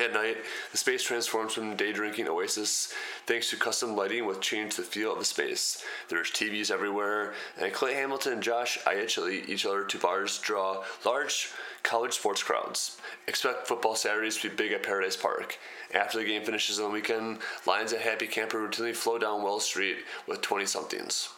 At 0.00 0.14
night, 0.14 0.38
the 0.72 0.78
space 0.78 1.02
transforms 1.02 1.52
from 1.52 1.76
day 1.76 1.92
drinking 1.92 2.26
oasis 2.26 2.90
thanks 3.26 3.50
to 3.50 3.56
custom 3.56 3.94
lighting 3.94 4.24
with 4.24 4.40
change 4.40 4.76
the 4.76 4.82
feel 4.82 5.12
of 5.12 5.18
the 5.18 5.26
space. 5.26 5.84
There's 6.08 6.30
TVs 6.30 6.70
everywhere, 6.70 7.34
and 7.60 7.70
Clay 7.70 7.92
Hamilton 7.92 8.32
and 8.32 8.42
Josh 8.42 8.78
Iachili, 8.86 9.46
each 9.46 9.66
other 9.66 9.84
two 9.84 9.98
bars, 9.98 10.38
draw 10.38 10.84
large 11.04 11.50
college 11.82 12.14
sports 12.14 12.42
crowds. 12.42 12.96
Expect 13.28 13.68
football 13.68 13.94
Saturdays 13.94 14.38
to 14.38 14.48
be 14.48 14.56
big 14.56 14.72
at 14.72 14.82
Paradise 14.82 15.18
Park. 15.18 15.58
After 15.92 16.16
the 16.16 16.24
game 16.24 16.44
finishes 16.44 16.80
on 16.80 16.86
the 16.86 16.94
weekend, 16.94 17.40
lines 17.66 17.92
at 17.92 18.00
Happy 18.00 18.26
Camper 18.26 18.56
routinely 18.56 18.96
flow 18.96 19.18
down 19.18 19.42
Wells 19.42 19.66
Street 19.66 19.98
with 20.26 20.40
20 20.40 20.64
somethings 20.64 21.28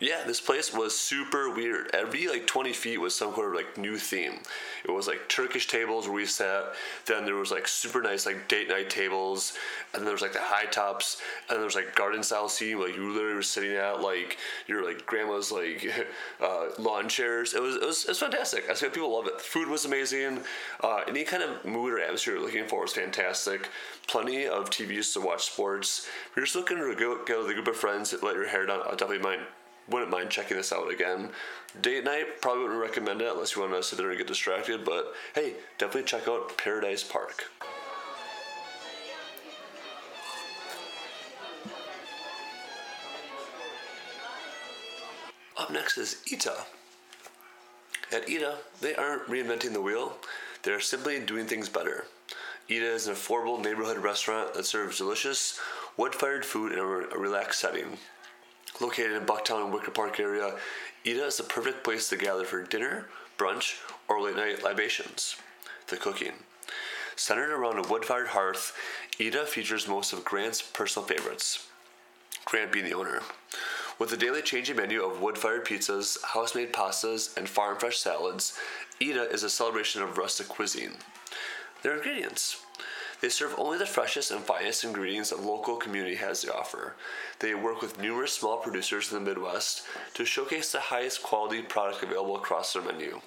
yeah, 0.00 0.24
this 0.26 0.40
place 0.40 0.74
was 0.74 0.98
super 0.98 1.48
weird. 1.54 1.90
Every 1.94 2.26
like 2.26 2.48
20 2.48 2.72
feet 2.72 3.00
was 3.00 3.14
some 3.14 3.32
kind 3.32 3.46
of 3.46 3.54
like 3.54 3.78
new 3.78 3.96
theme. 3.96 4.40
It 4.84 4.90
was 4.90 5.06
like 5.06 5.28
Turkish 5.28 5.68
tables 5.68 6.06
where 6.06 6.16
we 6.16 6.26
sat. 6.26 6.74
Then 7.06 7.24
there 7.24 7.36
was 7.36 7.52
like 7.52 7.68
super 7.68 8.02
nice 8.02 8.26
like 8.26 8.48
date 8.48 8.68
night 8.68 8.90
tables, 8.90 9.56
and 9.92 10.00
then 10.00 10.04
there 10.04 10.12
was 10.12 10.20
like 10.20 10.32
the 10.32 10.40
high 10.40 10.66
tops, 10.66 11.22
and 11.48 11.58
there 11.58 11.64
was 11.64 11.76
like 11.76 11.94
garden 11.94 12.24
style 12.24 12.48
seating. 12.48 12.80
Like 12.80 12.96
you 12.96 13.12
literally 13.12 13.34
were 13.34 13.42
sitting 13.42 13.76
at 13.76 14.00
like 14.00 14.36
your 14.66 14.84
like 14.84 15.06
grandma's 15.06 15.52
like 15.52 15.88
uh, 16.40 16.66
lawn 16.76 17.08
chairs. 17.08 17.54
It 17.54 17.62
was 17.62 17.76
it 17.76 17.86
was, 17.86 18.04
it 18.04 18.08
was 18.08 18.18
fantastic. 18.18 18.68
I 18.68 18.74
see 18.74 18.88
people 18.88 19.14
love 19.14 19.28
it. 19.28 19.40
Food 19.40 19.68
was 19.68 19.84
amazing. 19.84 20.40
Uh, 20.82 21.02
any 21.06 21.22
kind 21.22 21.42
of 21.44 21.64
mood 21.64 21.92
or 21.92 22.00
atmosphere 22.00 22.34
you're 22.34 22.42
looking 22.44 22.66
for 22.66 22.82
was 22.82 22.92
fantastic. 22.92 23.70
Plenty 24.08 24.46
of 24.46 24.70
TVs 24.70 25.12
to 25.14 25.20
watch 25.20 25.44
sports. 25.44 26.08
If 26.30 26.36
you're 26.36 26.44
just 26.44 26.56
looking 26.56 26.78
to 26.78 26.94
go, 26.96 27.24
go 27.24 27.42
with 27.42 27.50
a 27.50 27.54
group 27.54 27.68
of 27.68 27.76
friends, 27.76 28.12
let 28.22 28.34
your 28.34 28.48
hair 28.48 28.66
down. 28.66 28.80
I 28.84 28.90
definitely 28.90 29.18
mind 29.18 29.42
wouldn't 29.88 30.10
mind 30.10 30.30
checking 30.30 30.56
this 30.56 30.72
out 30.72 30.90
again. 30.90 31.30
Date 31.80 32.04
night, 32.04 32.40
probably 32.40 32.62
wouldn't 32.64 32.80
recommend 32.80 33.20
it 33.20 33.32
unless 33.32 33.54
you 33.54 33.62
want 33.62 33.74
to 33.74 33.82
sit 33.82 33.98
there 33.98 34.08
and 34.08 34.18
get 34.18 34.26
distracted, 34.26 34.84
but 34.84 35.12
hey, 35.34 35.54
definitely 35.78 36.04
check 36.04 36.28
out 36.28 36.56
Paradise 36.56 37.02
Park. 37.02 37.44
Up 45.56 45.70
next 45.70 45.98
is 45.98 46.22
Etta. 46.32 46.64
At 48.12 48.28
Etta, 48.28 48.58
they 48.80 48.94
aren't 48.94 49.26
reinventing 49.28 49.72
the 49.72 49.80
wheel, 49.80 50.16
they're 50.62 50.80
simply 50.80 51.20
doing 51.20 51.46
things 51.46 51.68
better. 51.68 52.06
Etta 52.68 52.86
is 52.86 53.06
an 53.08 53.14
affordable 53.14 53.62
neighborhood 53.62 53.98
restaurant 53.98 54.54
that 54.54 54.64
serves 54.64 54.98
delicious, 54.98 55.60
wood 55.96 56.14
fired 56.14 56.44
food 56.44 56.72
in 56.72 56.78
a 56.78 56.84
relaxed 56.84 57.60
setting. 57.60 57.98
Located 58.80 59.12
in 59.12 59.24
Bucktown 59.24 59.64
and 59.64 59.72
Wicker 59.72 59.92
Park 59.92 60.18
area, 60.18 60.56
Etta 61.06 61.26
is 61.26 61.36
the 61.36 61.44
perfect 61.44 61.84
place 61.84 62.08
to 62.08 62.16
gather 62.16 62.44
for 62.44 62.62
dinner, 62.62 63.06
brunch, 63.38 63.76
or 64.08 64.20
late 64.20 64.36
night 64.36 64.64
libations. 64.64 65.36
The 65.86 65.96
cooking. 65.96 66.32
Centered 67.14 67.52
around 67.52 67.78
a 67.78 67.88
wood 67.88 68.04
fired 68.04 68.28
hearth, 68.28 68.76
Etta 69.20 69.46
features 69.46 69.86
most 69.86 70.12
of 70.12 70.24
Grant's 70.24 70.60
personal 70.60 71.06
favorites, 71.06 71.68
Grant 72.44 72.72
being 72.72 72.84
the 72.84 72.94
owner. 72.94 73.22
With 73.98 74.12
a 74.12 74.16
daily 74.16 74.42
changing 74.42 74.76
menu 74.76 75.04
of 75.04 75.20
wood 75.20 75.38
fired 75.38 75.64
pizzas, 75.64 76.20
house 76.24 76.56
made 76.56 76.72
pastas, 76.72 77.36
and 77.36 77.48
farm 77.48 77.78
fresh 77.78 77.98
salads, 77.98 78.58
Etta 79.00 79.30
is 79.30 79.44
a 79.44 79.50
celebration 79.50 80.02
of 80.02 80.18
rustic 80.18 80.48
cuisine. 80.48 80.94
Their 81.82 81.96
ingredients 81.96 82.64
they 83.24 83.30
serve 83.30 83.54
only 83.56 83.78
the 83.78 83.86
freshest 83.86 84.30
and 84.30 84.42
finest 84.42 84.84
ingredients 84.84 85.32
a 85.32 85.36
local 85.36 85.76
community 85.76 86.16
has 86.16 86.42
to 86.42 86.54
offer. 86.54 86.94
They 87.38 87.54
work 87.54 87.80
with 87.80 87.98
numerous 87.98 88.34
small 88.34 88.58
producers 88.58 89.10
in 89.10 89.24
the 89.24 89.30
Midwest 89.30 89.84
to 90.12 90.26
showcase 90.26 90.70
the 90.70 90.78
highest 90.78 91.22
quality 91.22 91.62
product 91.62 92.02
available 92.02 92.36
across 92.36 92.74
their 92.74 92.82
menu. 92.82 93.22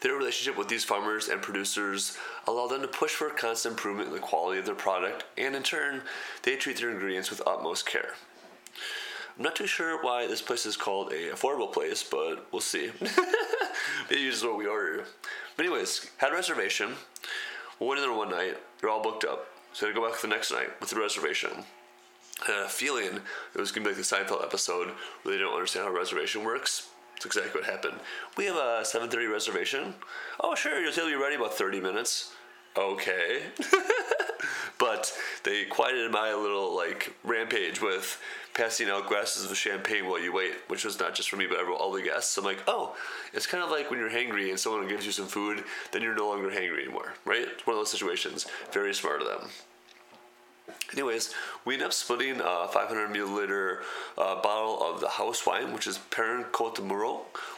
Their 0.00 0.14
relationship 0.14 0.56
with 0.56 0.68
these 0.68 0.84
farmers 0.84 1.28
and 1.28 1.42
producers 1.42 2.16
allow 2.46 2.66
them 2.66 2.80
to 2.80 2.88
push 2.88 3.10
for 3.10 3.28
constant 3.28 3.72
improvement 3.72 4.08
in 4.08 4.14
the 4.14 4.20
quality 4.20 4.58
of 4.58 4.64
their 4.64 4.74
product, 4.74 5.26
and 5.36 5.54
in 5.54 5.64
turn, 5.64 6.00
they 6.44 6.56
treat 6.56 6.78
their 6.78 6.88
ingredients 6.88 7.28
with 7.28 7.46
utmost 7.46 7.84
care. 7.84 8.14
I'm 9.36 9.44
not 9.44 9.54
too 9.54 9.66
sure 9.66 10.02
why 10.02 10.26
this 10.26 10.40
place 10.40 10.64
is 10.64 10.78
called 10.78 11.12
a 11.12 11.28
affordable 11.28 11.70
place, 11.70 12.02
but 12.02 12.46
we'll 12.52 12.62
see. 12.62 12.90
Maybe 14.10 14.28
is 14.28 14.42
what 14.42 14.56
we 14.56 14.66
order. 14.66 15.04
But 15.58 15.66
anyways, 15.66 16.10
had 16.16 16.32
a 16.32 16.36
reservation. 16.36 16.94
Went 17.80 18.00
in 18.00 18.06
there 18.06 18.16
one 18.16 18.30
night. 18.30 18.56
They're 18.80 18.90
all 18.90 19.02
booked 19.02 19.24
up. 19.24 19.46
So 19.72 19.86
I 19.86 19.90
to 19.90 19.94
go 19.94 20.08
back 20.08 20.20
the 20.20 20.28
next 20.28 20.50
night 20.50 20.80
with 20.80 20.90
the 20.90 21.00
reservation. 21.00 21.50
I 22.46 22.52
had 22.52 22.64
a 22.64 22.68
feeling 22.68 23.20
it 23.54 23.60
was 23.60 23.72
going 23.72 23.84
to 23.84 23.90
be 23.90 23.96
like 23.96 24.08
the 24.08 24.16
Seinfeld 24.16 24.44
episode 24.44 24.92
where 25.22 25.34
they 25.34 25.40
don't 25.40 25.54
understand 25.54 25.86
how 25.86 25.92
reservation 25.92 26.44
works. 26.44 26.88
That's 27.14 27.26
exactly 27.26 27.60
what 27.60 27.68
happened. 27.68 27.98
We 28.36 28.46
have 28.46 28.56
a 28.56 28.82
7.30 28.82 29.30
reservation. 29.32 29.94
Oh, 30.40 30.54
sure, 30.54 30.80
you'll 30.80 31.06
be 31.06 31.14
ready 31.14 31.34
about 31.34 31.54
30 31.54 31.80
minutes. 31.80 32.32
Okay. 32.76 33.42
but 34.78 35.12
they 35.44 35.64
quieted 35.64 36.10
my 36.10 36.32
little 36.32 36.74
like 36.74 37.14
rampage 37.24 37.80
with 37.80 38.20
passing 38.54 38.88
out 38.88 39.08
glasses 39.08 39.48
of 39.48 39.56
champagne 39.56 40.06
while 40.06 40.20
you 40.20 40.32
wait, 40.32 40.54
which 40.66 40.84
was 40.84 40.98
not 40.98 41.14
just 41.14 41.30
for 41.30 41.36
me, 41.36 41.46
but 41.46 41.64
all 41.64 41.92
the 41.92 42.02
guests. 42.02 42.32
So 42.32 42.42
I'm 42.42 42.46
like, 42.46 42.62
oh, 42.66 42.96
it's 43.32 43.46
kind 43.46 43.62
of 43.62 43.70
like 43.70 43.90
when 43.90 44.00
you're 44.00 44.10
hangry 44.10 44.50
and 44.50 44.58
someone 44.58 44.88
gives 44.88 45.06
you 45.06 45.12
some 45.12 45.26
food, 45.26 45.62
then 45.92 46.02
you're 46.02 46.14
no 46.14 46.28
longer 46.28 46.50
hangry 46.50 46.82
anymore, 46.82 47.14
right? 47.24 47.42
It's 47.42 47.66
one 47.66 47.74
of 47.76 47.80
those 47.80 47.90
situations. 47.90 48.46
Very 48.72 48.94
smart 48.94 49.22
of 49.22 49.28
them. 49.28 49.50
Anyways, 50.92 51.34
we 51.64 51.74
end 51.74 51.82
up 51.82 51.92
splitting 51.92 52.40
a 52.40 52.66
500 52.68 53.10
milliliter 53.10 53.82
uh, 54.16 54.40
bottle 54.40 54.82
of 54.82 55.00
the 55.00 55.08
house 55.08 55.46
wine, 55.46 55.72
which 55.72 55.86
is 55.86 55.98
Perrin 56.10 56.44
Cote 56.44 56.76
de 56.76 56.82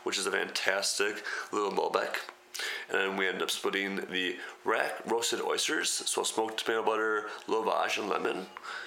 which 0.05 0.19
is 0.19 0.27
a 0.27 0.33
fantastic 0.33 1.25
little 1.53 1.71
Malbec. 1.71 2.17
And 2.91 3.01
then 3.01 3.17
we 3.17 3.29
end 3.29 3.43
up 3.43 3.51
splitting 3.51 3.97
the 4.11 4.37
rack 4.65 5.01
roasted 5.07 5.41
oysters, 5.41 5.91
so 5.91 6.23
smoked 6.23 6.65
tomato 6.65 6.85
butter, 6.85 7.27
lovage, 7.47 7.99
and 7.99 8.09
lemon. 8.09 8.47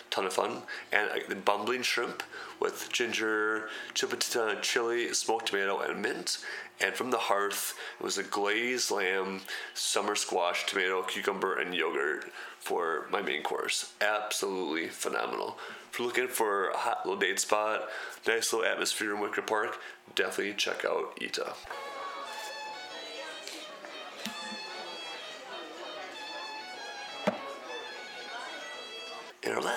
Ton 0.10 0.25
of 0.25 0.34
fun. 0.34 0.62
And 0.92 1.10
uh, 1.10 1.15
the 1.27 1.36
bumbling 1.36 1.82
shrimp 1.82 2.22
with 2.60 2.89
ginger, 2.92 3.70
chipotita, 3.96 4.62
chili, 4.62 5.13
smoked 5.13 5.48
tomato, 5.48 5.80
and 5.80 6.01
mint. 6.01 6.38
And 6.80 6.94
from 6.94 7.12
the 7.12 7.18
hearth, 7.18 7.75
it 8.00 8.03
was 8.03 8.18
a 8.18 8.24
glazed 8.24 8.92
lamb, 8.92 9.42
summer 9.74 10.15
squash, 10.15 10.65
tomato, 10.65 11.01
cucumber, 11.03 11.60
and 11.60 11.74
yogurt 11.74 12.32
for 12.60 13.08
my 13.12 13.22
main 13.22 13.44
course. 13.44 13.94
Absolutely 14.01 14.88
phenomenal. 14.88 15.58
If 15.92 16.00
you're 16.00 16.08
looking 16.08 16.27
for 16.27 16.70
a 16.70 16.77
hot 16.77 17.06
little 17.06 17.20
date 17.20 17.39
spot, 17.39 17.88
nice 18.27 18.51
little 18.53 18.68
atmosphere 18.68 19.13
in 19.13 19.22
Wicker 19.22 19.42
Park, 19.42 19.80
definitely 20.15 20.53
check 20.53 20.86
out 20.86 21.18
Etta. 21.22 21.53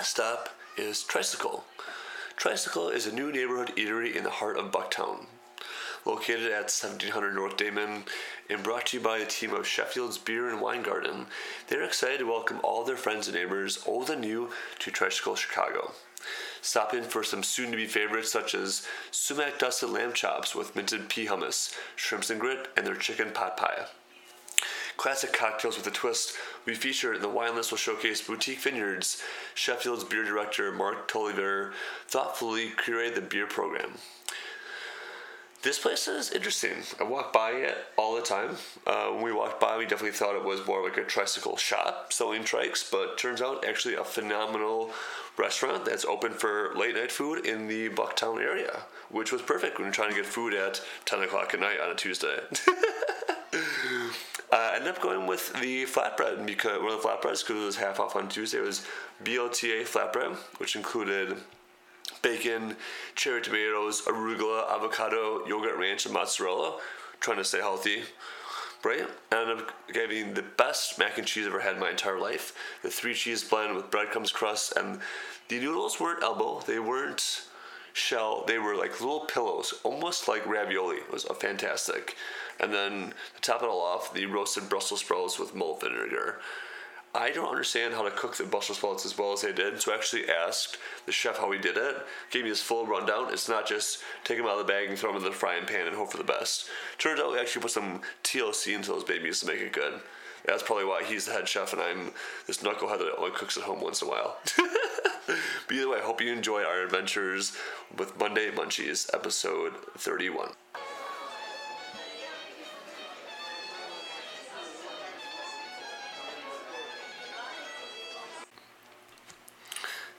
Stop 0.06 0.50
is 0.76 1.02
Tricycle. 1.02 1.64
Tricycle 2.36 2.90
is 2.90 3.06
a 3.06 3.14
new 3.14 3.32
neighborhood 3.32 3.72
eatery 3.76 4.14
in 4.14 4.22
the 4.22 4.30
heart 4.30 4.56
of 4.56 4.70
Bucktown. 4.70 5.26
Located 6.04 6.52
at 6.52 6.70
1700 6.70 7.34
North 7.34 7.56
Damen 7.56 8.04
and 8.48 8.62
brought 8.62 8.86
to 8.86 8.98
you 8.98 9.02
by 9.02 9.18
a 9.18 9.26
team 9.26 9.52
of 9.52 9.66
Sheffield's 9.66 10.16
Beer 10.16 10.48
and 10.48 10.60
Wine 10.60 10.82
Garden, 10.82 11.26
they're 11.66 11.82
excited 11.82 12.20
to 12.20 12.26
welcome 12.26 12.60
all 12.62 12.84
their 12.84 12.96
friends 12.96 13.26
and 13.26 13.36
neighbors, 13.36 13.82
old 13.84 14.08
and 14.08 14.20
new, 14.20 14.50
to 14.78 14.92
Tricycle 14.92 15.34
Chicago. 15.34 15.90
Stop 16.62 16.94
in 16.94 17.02
for 17.02 17.24
some 17.24 17.42
soon 17.42 17.72
to 17.72 17.76
be 17.76 17.86
favorites 17.86 18.30
such 18.30 18.54
as 18.54 18.86
sumac 19.10 19.58
dusted 19.58 19.90
lamb 19.90 20.12
chops 20.12 20.54
with 20.54 20.76
minted 20.76 21.08
pea 21.08 21.26
hummus, 21.26 21.74
shrimps 21.96 22.30
and 22.30 22.40
grit, 22.40 22.68
and 22.76 22.86
their 22.86 22.94
chicken 22.94 23.32
pot 23.32 23.56
pie. 23.56 23.86
Classic 24.96 25.32
cocktails 25.32 25.76
with 25.76 25.86
a 25.86 25.90
twist 25.90 26.32
we 26.66 26.74
feature 26.74 27.16
the 27.16 27.28
wine 27.28 27.54
list 27.54 27.70
will 27.70 27.78
showcase 27.78 28.20
boutique 28.20 28.60
vineyards. 28.60 29.22
Sheffield's 29.54 30.04
beer 30.04 30.24
director 30.24 30.72
Mark 30.72 31.08
Tolliver 31.08 31.72
thoughtfully 32.08 32.70
curated 32.70 33.14
the 33.14 33.20
beer 33.20 33.46
program. 33.46 33.92
This 35.62 35.78
place 35.78 36.06
is 36.06 36.30
interesting. 36.30 36.76
I 37.00 37.04
walk 37.04 37.32
by 37.32 37.50
it 37.50 37.76
all 37.96 38.14
the 38.14 38.22
time. 38.22 38.56
Uh, 38.86 39.08
when 39.08 39.22
we 39.22 39.32
walked 39.32 39.60
by, 39.60 39.76
we 39.76 39.84
definitely 39.84 40.16
thought 40.16 40.36
it 40.36 40.44
was 40.44 40.64
more 40.64 40.84
like 40.84 40.96
a 40.96 41.02
tricycle 41.02 41.56
shop 41.56 42.12
selling 42.12 42.42
trikes, 42.42 42.88
but 42.88 43.18
turns 43.18 43.42
out 43.42 43.64
actually 43.64 43.94
a 43.94 44.04
phenomenal 44.04 44.92
restaurant 45.36 45.84
that's 45.84 46.04
open 46.04 46.32
for 46.32 46.72
late 46.76 46.94
night 46.94 47.10
food 47.10 47.44
in 47.44 47.66
the 47.66 47.88
Bucktown 47.88 48.40
area, 48.40 48.82
which 49.10 49.32
was 49.32 49.42
perfect 49.42 49.78
when 49.78 49.86
you're 49.86 49.94
trying 49.94 50.10
to 50.10 50.16
get 50.16 50.26
food 50.26 50.54
at 50.54 50.80
10 51.04 51.22
o'clock 51.22 51.52
at 51.52 51.60
night 51.60 51.80
on 51.80 51.90
a 51.90 51.94
Tuesday. 51.94 52.38
Ended 54.86 54.98
up 54.98 55.02
going 55.02 55.26
with 55.26 55.52
the 55.54 55.84
flatbread 55.84 56.46
because 56.46 56.80
one 56.80 56.92
of 56.92 57.02
the 57.02 57.08
flatbreads 57.08 57.44
because 57.44 57.60
it 57.60 57.66
was 57.66 57.76
half 57.76 57.98
off 57.98 58.14
on 58.14 58.28
Tuesday. 58.28 58.58
It 58.58 58.60
was 58.60 58.86
BLTA 59.24 59.82
flatbread, 59.82 60.36
which 60.58 60.76
included 60.76 61.38
bacon, 62.22 62.76
cherry 63.16 63.42
tomatoes, 63.42 64.02
arugula, 64.02 64.70
avocado, 64.72 65.44
yogurt 65.44 65.76
ranch, 65.76 66.04
and 66.04 66.14
mozzarella. 66.14 66.78
Trying 67.18 67.38
to 67.38 67.44
stay 67.44 67.58
healthy, 67.58 68.02
right? 68.84 69.08
And 69.32 69.50
I'm 69.50 69.66
getting 69.92 70.34
the 70.34 70.44
best 70.56 71.00
mac 71.00 71.18
and 71.18 71.26
cheese 71.26 71.46
I've 71.46 71.54
ever 71.54 71.62
had 71.62 71.74
in 71.74 71.80
my 71.80 71.90
entire 71.90 72.20
life. 72.20 72.56
The 72.84 72.88
three 72.88 73.14
cheese 73.14 73.42
blend 73.42 73.74
with 73.74 73.90
breadcrumbs 73.90 74.30
crust, 74.30 74.74
and 74.76 75.00
the 75.48 75.58
noodles 75.58 75.98
weren't 75.98 76.22
elbow. 76.22 76.60
They 76.64 76.78
weren't 76.78 77.42
shell. 77.96 78.44
They 78.46 78.58
were 78.58 78.76
like 78.76 79.00
little 79.00 79.20
pillows, 79.20 79.74
almost 79.82 80.28
like 80.28 80.46
ravioli. 80.46 80.96
It 80.96 81.10
was 81.10 81.24
fantastic. 81.40 82.14
And 82.60 82.72
then 82.72 83.14
to 83.34 83.40
top 83.40 83.62
it 83.62 83.68
all 83.68 83.80
off, 83.80 84.12
the 84.12 84.26
roasted 84.26 84.68
Brussels 84.68 85.00
sprouts 85.00 85.38
with 85.38 85.54
malt 85.54 85.80
vinegar. 85.80 86.40
I 87.14 87.30
don't 87.30 87.48
understand 87.48 87.94
how 87.94 88.02
to 88.02 88.10
cook 88.10 88.36
the 88.36 88.44
Brussels 88.44 88.76
sprouts 88.76 89.06
as 89.06 89.16
well 89.16 89.32
as 89.32 89.40
they 89.40 89.52
did, 89.52 89.80
so 89.80 89.90
I 89.90 89.94
actually 89.94 90.28
asked 90.28 90.76
the 91.06 91.12
chef 91.12 91.38
how 91.38 91.50
he 91.50 91.58
did 91.58 91.78
it. 91.78 91.96
Gave 92.30 92.42
me 92.42 92.50
his 92.50 92.60
full 92.60 92.86
rundown. 92.86 93.32
It's 93.32 93.48
not 93.48 93.66
just 93.66 94.02
take 94.24 94.36
them 94.36 94.46
out 94.46 94.60
of 94.60 94.66
the 94.66 94.70
bag 94.70 94.90
and 94.90 94.98
throw 94.98 95.12
them 95.12 95.22
in 95.22 95.24
the 95.24 95.32
frying 95.34 95.64
pan 95.64 95.86
and 95.86 95.96
hope 95.96 96.10
for 96.10 96.18
the 96.18 96.24
best. 96.24 96.68
Turns 96.98 97.18
out 97.18 97.32
we 97.32 97.38
actually 97.38 97.62
put 97.62 97.70
some 97.70 98.02
TLC 98.22 98.74
into 98.74 98.92
those 98.92 99.04
babies 99.04 99.40
to 99.40 99.46
make 99.46 99.60
it 99.60 99.72
good. 99.72 100.00
That's 100.46 100.62
probably 100.62 100.84
why 100.84 101.02
he's 101.02 101.26
the 101.26 101.32
head 101.32 101.48
chef 101.48 101.72
and 101.72 101.82
I'm 101.82 102.12
this 102.46 102.58
knucklehead 102.58 102.98
that 102.98 103.16
only 103.18 103.32
cooks 103.32 103.56
at 103.56 103.64
home 103.64 103.80
once 103.80 104.00
in 104.00 104.08
a 104.08 104.10
while. 104.10 104.38
but 105.26 105.36
either 105.72 105.88
way, 105.88 105.98
I 105.98 106.02
hope 106.02 106.20
you 106.20 106.32
enjoy 106.32 106.62
our 106.62 106.82
adventures 106.82 107.56
with 107.96 108.18
Monday 108.18 108.50
Munchies, 108.50 109.12
episode 109.12 109.74
31. 109.98 110.50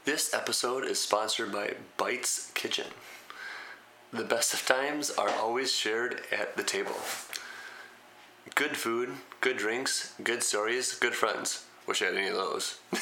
This 0.04 0.34
episode 0.34 0.86
is 0.86 1.02
sponsored 1.02 1.52
by 1.52 1.74
Bites 1.98 2.52
Kitchen. 2.54 2.88
The 4.12 4.24
best 4.24 4.54
of 4.54 4.66
times 4.66 5.10
are 5.12 5.30
always 5.32 5.74
shared 5.74 6.22
at 6.32 6.56
the 6.56 6.63
table. 6.63 6.96
Good 8.56 8.78
food, 8.78 9.10
good 9.42 9.58
drinks, 9.58 10.14
good 10.24 10.44
stories, 10.44 10.94
good 10.96 11.14
friends. 11.16 11.66
Wish 11.88 12.02
I 12.02 12.06
had 12.06 12.16
any 12.16 12.28
of 12.28 12.36
those. 12.36 12.80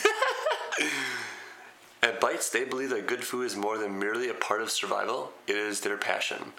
at 2.04 2.20
Bites, 2.20 2.50
they 2.50 2.66
believe 2.66 2.90
that 2.90 3.08
good 3.08 3.24
food 3.24 3.46
is 3.46 3.56
more 3.56 3.78
than 3.78 4.00
merely 4.00 4.30
a 4.30 4.34
part 4.34 4.62
of 4.62 4.70
survival, 4.72 5.32
it 5.48 5.56
is 5.56 5.82
their 5.82 5.98
passion. 5.98 6.54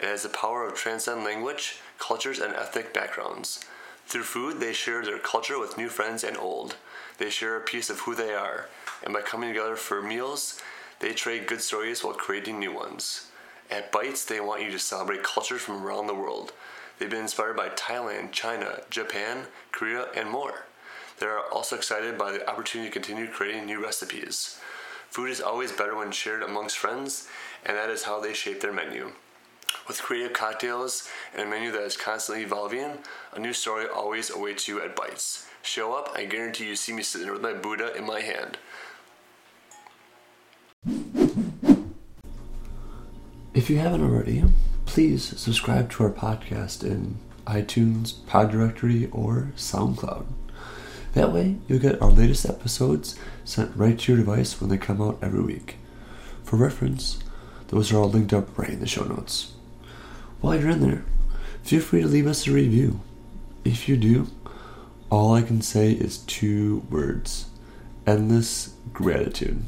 It 0.00 0.06
has 0.06 0.22
the 0.22 0.28
power 0.28 0.66
of 0.66 0.74
transcend 0.74 1.24
language, 1.24 1.78
cultures, 1.98 2.38
and 2.38 2.54
ethnic 2.54 2.92
backgrounds. 2.92 3.64
Through 4.06 4.24
food, 4.24 4.60
they 4.60 4.72
share 4.72 5.04
their 5.04 5.18
culture 5.18 5.58
with 5.58 5.78
new 5.78 5.88
friends 5.88 6.24
and 6.24 6.36
old. 6.36 6.76
They 7.18 7.30
share 7.30 7.56
a 7.56 7.60
piece 7.60 7.90
of 7.90 8.00
who 8.00 8.14
they 8.14 8.32
are 8.32 8.68
and 9.02 9.14
by 9.14 9.22
coming 9.22 9.50
together 9.50 9.76
for 9.76 10.02
meals, 10.02 10.60
they 10.98 11.12
trade 11.12 11.46
good 11.46 11.60
stories 11.60 12.04
while 12.04 12.14
creating 12.14 12.58
new 12.58 12.72
ones. 12.72 13.30
At 13.70 13.92
Bites, 13.92 14.24
they 14.24 14.40
want 14.40 14.62
you 14.62 14.70
to 14.72 14.78
celebrate 14.78 15.22
cultures 15.22 15.62
from 15.62 15.84
around 15.84 16.06
the 16.06 16.14
world. 16.14 16.52
They've 17.00 17.08
been 17.08 17.22
inspired 17.22 17.56
by 17.56 17.70
Thailand, 17.70 18.30
China, 18.30 18.82
Japan, 18.90 19.46
Korea, 19.72 20.08
and 20.14 20.28
more. 20.28 20.66
They 21.18 21.24
are 21.24 21.40
also 21.50 21.74
excited 21.74 22.18
by 22.18 22.30
the 22.30 22.46
opportunity 22.46 22.90
to 22.90 22.92
continue 22.92 23.26
creating 23.26 23.64
new 23.64 23.82
recipes. 23.82 24.60
Food 25.08 25.30
is 25.30 25.40
always 25.40 25.72
better 25.72 25.96
when 25.96 26.12
shared 26.12 26.42
amongst 26.42 26.76
friends, 26.76 27.26
and 27.64 27.78
that 27.78 27.88
is 27.88 28.02
how 28.02 28.20
they 28.20 28.34
shape 28.34 28.60
their 28.60 28.72
menu. 28.72 29.12
With 29.88 30.02
creative 30.02 30.34
cocktails 30.34 31.08
and 31.32 31.40
a 31.40 31.50
menu 31.50 31.72
that 31.72 31.82
is 31.82 31.96
constantly 31.96 32.44
evolving, 32.44 32.98
a 33.32 33.38
new 33.38 33.54
story 33.54 33.86
always 33.86 34.28
awaits 34.28 34.68
you 34.68 34.82
at 34.82 34.94
Bites. 34.94 35.46
Show 35.62 35.94
up, 35.94 36.10
I 36.14 36.26
guarantee 36.26 36.68
you 36.68 36.76
see 36.76 36.92
me 36.92 37.02
sitting 37.02 37.26
there 37.26 37.32
with 37.32 37.42
my 37.42 37.54
Buddha 37.54 37.96
in 37.96 38.04
my 38.04 38.20
hand. 38.20 38.58
If 43.54 43.70
you 43.70 43.78
haven't 43.78 44.02
already, 44.02 44.44
please 44.90 45.38
subscribe 45.38 45.88
to 45.88 46.02
our 46.02 46.10
podcast 46.10 46.82
in 46.82 47.16
iTunes, 47.46 48.26
Pod 48.26 48.50
Directory, 48.50 49.08
or 49.12 49.52
SoundCloud. 49.54 50.26
That 51.12 51.32
way, 51.32 51.58
you'll 51.68 51.78
get 51.78 52.02
our 52.02 52.10
latest 52.10 52.44
episodes 52.44 53.16
sent 53.44 53.76
right 53.76 53.96
to 53.96 54.12
your 54.12 54.20
device 54.20 54.60
when 54.60 54.68
they 54.68 54.76
come 54.76 55.00
out 55.00 55.16
every 55.22 55.42
week. 55.42 55.76
For 56.42 56.56
reference, 56.56 57.20
those 57.68 57.92
are 57.92 57.98
all 57.98 58.10
linked 58.10 58.32
up 58.32 58.58
right 58.58 58.70
in 58.70 58.80
the 58.80 58.88
show 58.88 59.04
notes. 59.04 59.52
While 60.40 60.58
you're 60.58 60.70
in 60.70 60.80
there, 60.80 61.04
feel 61.62 61.82
free 61.82 62.00
to 62.00 62.08
leave 62.08 62.26
us 62.26 62.48
a 62.48 62.52
review. 62.52 63.00
If 63.64 63.88
you 63.88 63.96
do, 63.96 64.26
all 65.08 65.34
I 65.34 65.42
can 65.42 65.62
say 65.62 65.92
is 65.92 66.18
two 66.18 66.84
words 66.90 67.48
endless 68.08 68.74
gratitude. 68.92 69.62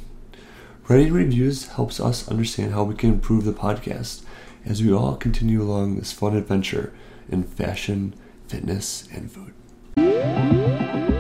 Writing 0.88 1.12
reviews 1.12 1.68
helps 1.68 2.00
us 2.00 2.28
understand 2.28 2.72
how 2.72 2.82
we 2.82 2.96
can 2.96 3.10
improve 3.10 3.44
the 3.44 3.52
podcast 3.52 4.22
as 4.64 4.82
we 4.82 4.92
all 4.92 5.16
continue 5.16 5.62
along 5.62 5.96
this 5.96 6.12
fun 6.12 6.36
adventure 6.36 6.92
in 7.28 7.42
fashion, 7.42 8.14
fitness, 8.48 9.08
and 9.12 9.30
food. 9.30 11.11